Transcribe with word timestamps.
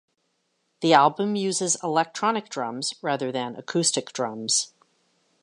The 0.79 0.93
album 0.95 1.35
uses 1.35 1.77
electronic 1.83 2.49
drums 2.49 2.95
rather 3.03 3.31
than 3.31 3.55
acoustic 3.55 4.11
drums. 4.13 4.73